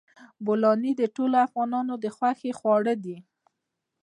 [0.45, 3.17] بولاني د ټولو افغانانو د خوښې خواړه دي.